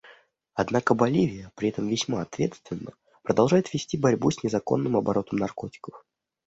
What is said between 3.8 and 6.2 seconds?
борьбу с незаконным оборотом наркотиков.